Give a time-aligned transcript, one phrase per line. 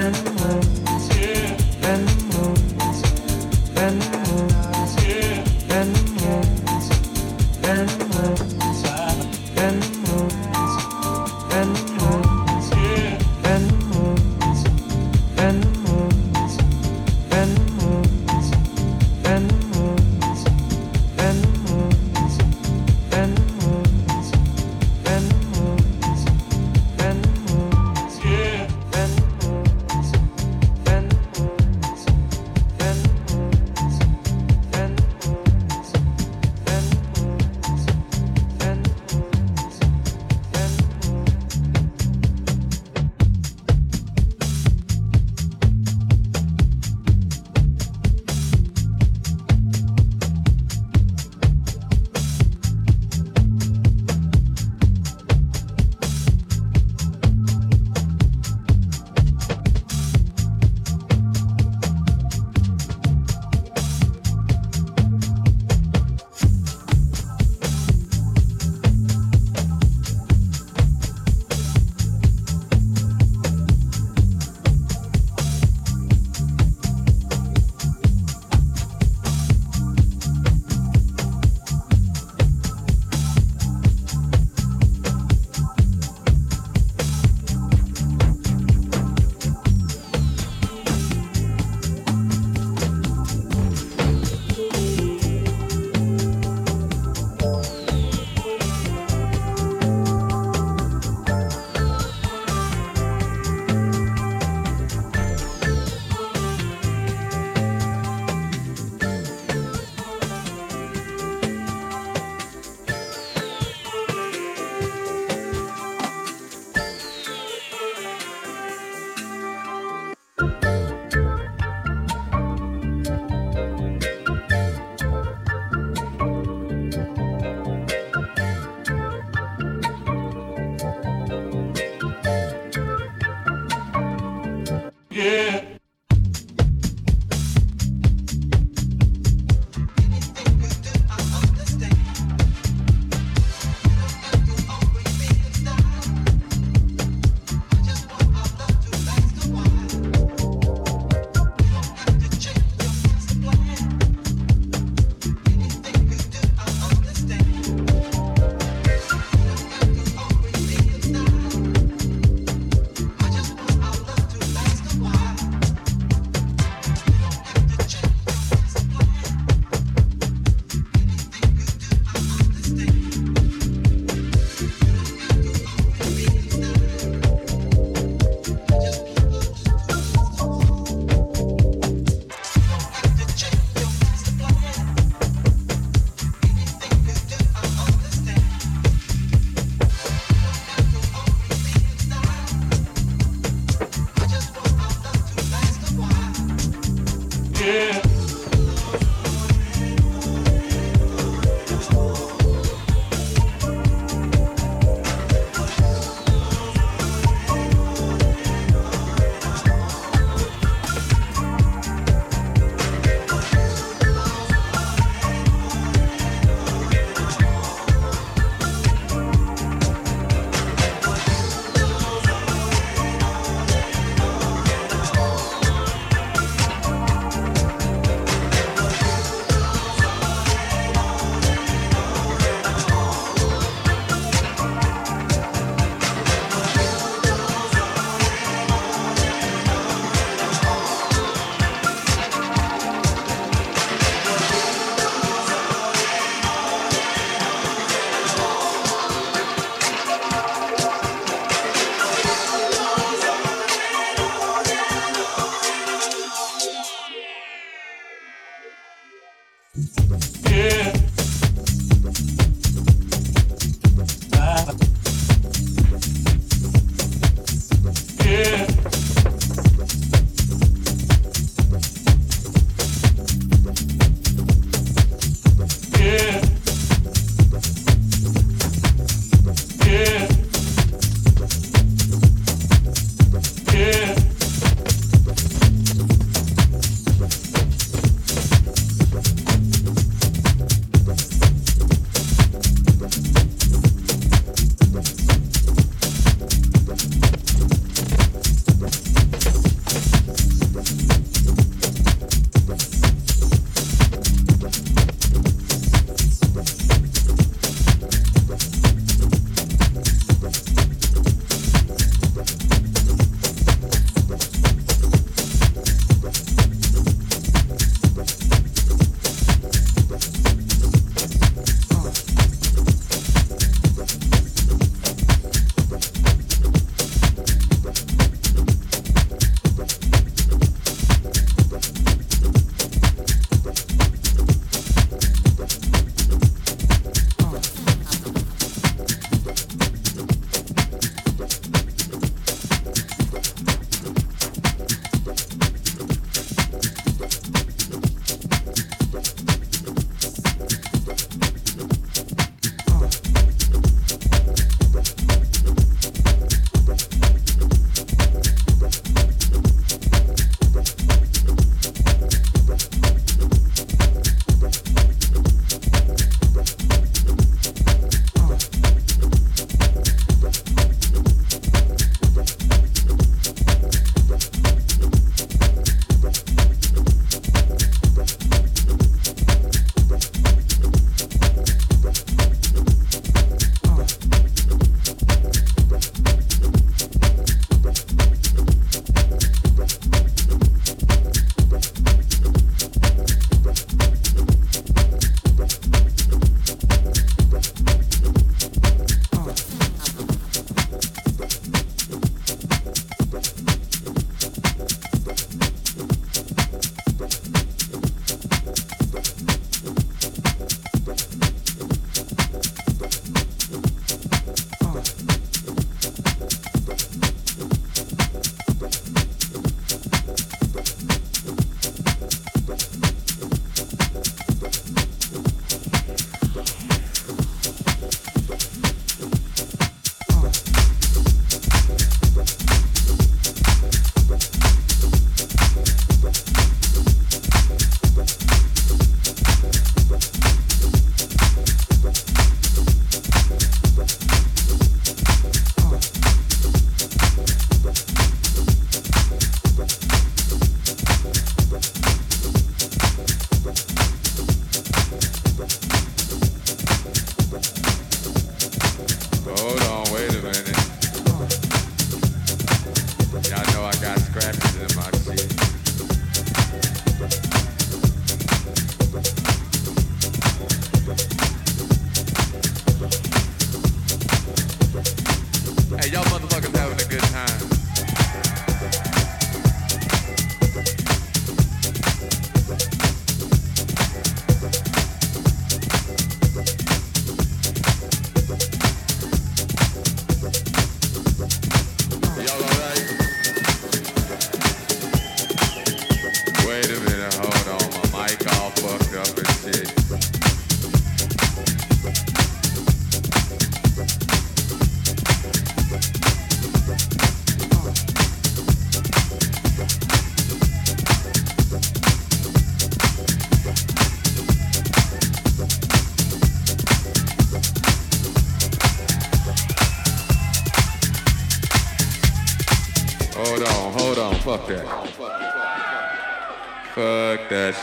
[0.00, 0.87] Thank you.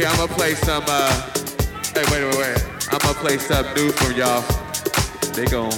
[0.00, 0.84] Here, I'm gonna play some.
[0.86, 1.12] Uh,
[1.94, 2.64] hey, wait, wait, wait.
[2.90, 4.42] I'm gonna play something new from y'all.
[5.34, 5.72] They gon'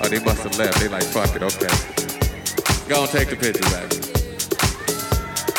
[0.00, 0.80] Oh, they must have left.
[0.80, 1.68] They like, fuck it, okay.
[2.88, 3.92] Go and take the picture back.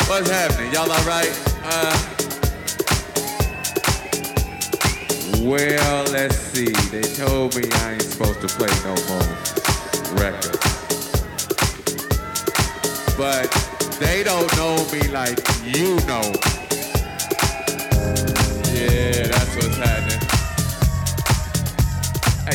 [0.10, 0.74] What's happening?
[0.74, 1.30] Y'all all right?
[1.64, 1.96] Uh.
[5.44, 6.72] Well, let's see.
[6.90, 9.30] They told me I ain't supposed to play no more
[10.18, 10.58] records.
[13.16, 13.52] But
[14.00, 16.34] they don't know me like you know.
[16.34, 16.59] Yeah,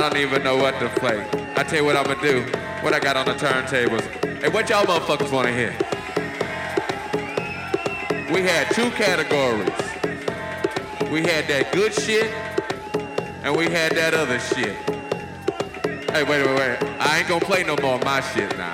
[0.00, 1.26] I don't even know what to play.
[1.56, 2.40] I tell you what I'm gonna do.
[2.80, 4.00] What I got on the turntables.
[4.40, 5.76] Hey, what y'all motherfuckers wanna hear?
[8.32, 9.68] We had two categories.
[11.10, 12.32] We had that good shit,
[13.42, 14.74] and we had that other shit.
[16.12, 16.78] Hey, wait, wait, wait.
[16.98, 18.72] I ain't gonna play no more of my shit now.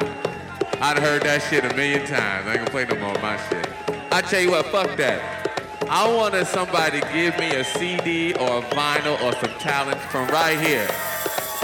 [0.81, 2.47] I'd heard that shit a million times.
[2.47, 3.69] I ain't gonna play no more of my shit.
[4.13, 5.51] I tell you what, fuck that.
[5.91, 10.29] I wanted somebody to give me a CD or a vinyl or some talent from
[10.29, 10.87] right here.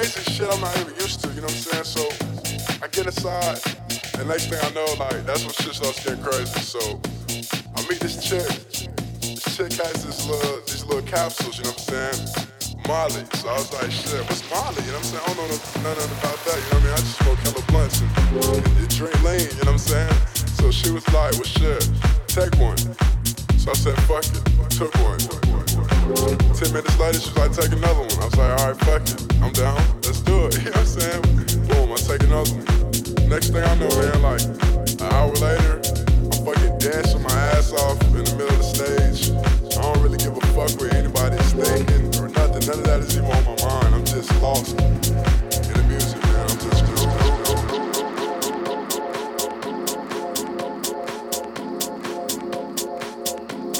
[0.00, 1.84] Crazy shit I'm not even used to, you know what I'm saying?
[1.84, 2.08] So
[2.80, 3.60] I get inside,
[4.16, 6.60] and next thing I know, like that's when shit starts getting crazy.
[6.60, 6.80] So
[7.76, 8.48] I meet this chick.
[9.20, 12.48] This chick has this little these little capsules, you know what I'm saying?
[12.88, 13.24] Molly.
[13.36, 14.80] So I was like, shit, what's Molly?
[14.88, 15.20] You know what I'm saying?
[15.20, 16.96] I don't know nothing about that, you know what I mean?
[16.96, 18.10] I just smoke hella blunts and,
[18.80, 20.16] and drink lean, you know what I'm saying?
[20.56, 21.84] So she was like, well shit,
[22.24, 22.80] take one.
[23.60, 25.59] So I said, fuck it, took one.
[26.10, 28.10] Ten minutes later, she's like, take another one.
[28.18, 30.58] I was like, alright, fuck it, I'm down, let's do it.
[30.64, 31.22] You know what I'm saying?
[31.68, 32.64] Boom, I take another one.
[33.28, 38.02] Next thing I know, man, like an hour later, I'm fucking dancing my ass off
[38.02, 39.30] in the middle of the stage.
[39.78, 42.66] I don't really give a fuck what anybody's thinking or nothing.
[42.66, 43.94] None of that is even on my mind.
[43.94, 44.90] I'm just lost in
[45.78, 46.50] the music, man.
[46.50, 46.90] I'm just,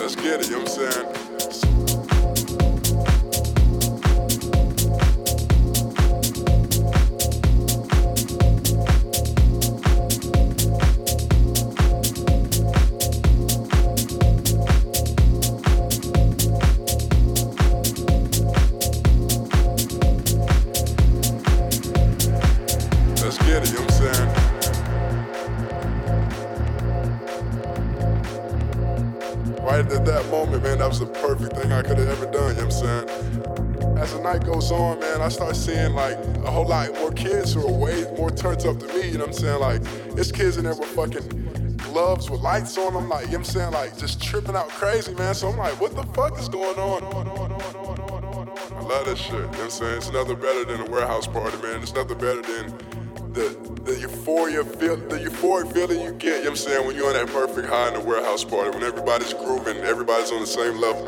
[0.00, 1.09] Let's get it, you know what I'm saying?
[39.30, 39.60] I'm saying?
[39.60, 39.82] Like,
[40.18, 43.44] it's kids in there with fucking gloves with lights on them, like, you know I'm
[43.44, 43.72] saying?
[43.72, 45.34] Like, just tripping out crazy, man.
[45.34, 47.02] So I'm like, what the fuck is going on?
[47.02, 49.96] I love that shit, you know what I'm saying?
[49.96, 51.82] It's nothing better than a warehouse party, man.
[51.82, 52.74] It's nothing better than
[53.32, 56.96] the the euphoria feel the euphoric feeling you get, you know what I'm saying, when
[56.96, 60.46] you're on that perfect high in the warehouse party, when everybody's grooving, everybody's on the
[60.46, 61.06] same level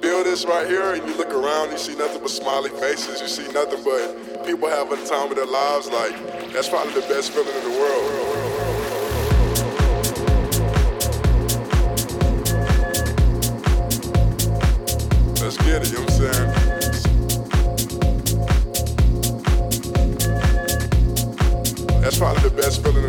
[0.00, 3.28] build this right here and you look around, you see nothing but smiley faces, you
[3.28, 6.14] see nothing but people having the time of their lives, like
[6.52, 8.10] that's probably the best feeling in the world.
[15.40, 16.50] Let's get it, you know what I'm saying?
[22.00, 22.99] That's probably the best feeling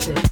[0.00, 0.31] stupid